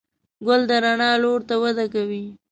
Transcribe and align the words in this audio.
ګل 0.45 0.61
د 0.69 0.71
رڼا 0.83 1.11
لور 1.23 1.39
ته 1.49 1.55
وده 1.61 1.85
کوي. 1.93 2.23